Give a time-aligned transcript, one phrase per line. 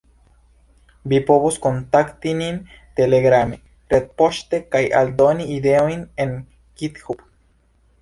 [1.11, 2.57] Vi povos kontakti nin
[3.01, 3.61] Telegrame,
[3.95, 6.39] retpoŝte kaj aldoni ideojn en
[6.83, 7.27] Github.